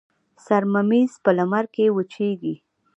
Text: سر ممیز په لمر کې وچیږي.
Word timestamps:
سر 0.45 0.63
ممیز 0.73 1.11
په 1.23 1.31
لمر 1.37 1.65
کې 1.75 1.85
وچیږي. 1.95 2.55